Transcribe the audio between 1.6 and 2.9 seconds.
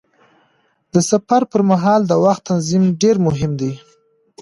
مهال د وخت تنظیم